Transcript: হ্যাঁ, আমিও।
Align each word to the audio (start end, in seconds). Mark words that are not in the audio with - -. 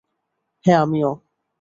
হ্যাঁ, 0.65 0.79
আমিও। 0.81 1.11